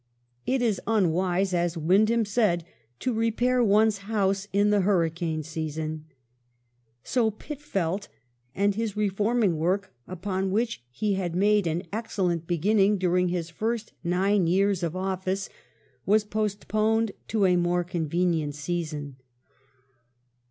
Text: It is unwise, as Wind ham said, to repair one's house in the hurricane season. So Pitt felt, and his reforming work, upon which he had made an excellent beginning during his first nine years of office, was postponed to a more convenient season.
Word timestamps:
It 0.47 0.63
is 0.63 0.81
unwise, 0.87 1.53
as 1.53 1.77
Wind 1.77 2.09
ham 2.09 2.25
said, 2.25 2.65
to 3.01 3.13
repair 3.13 3.63
one's 3.63 3.99
house 3.99 4.47
in 4.51 4.71
the 4.71 4.81
hurricane 4.81 5.43
season. 5.43 6.05
So 7.03 7.29
Pitt 7.29 7.61
felt, 7.61 8.07
and 8.55 8.73
his 8.73 8.97
reforming 8.97 9.57
work, 9.57 9.93
upon 10.07 10.49
which 10.49 10.83
he 10.89 11.13
had 11.13 11.35
made 11.35 11.67
an 11.67 11.83
excellent 11.93 12.47
beginning 12.47 12.97
during 12.97 13.27
his 13.27 13.51
first 13.51 13.93
nine 14.03 14.47
years 14.47 14.81
of 14.81 14.95
office, 14.95 15.49
was 16.03 16.23
postponed 16.23 17.11
to 17.27 17.45
a 17.45 17.55
more 17.55 17.83
convenient 17.83 18.55
season. 18.55 19.17